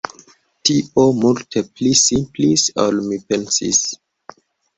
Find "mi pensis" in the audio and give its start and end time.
3.11-3.85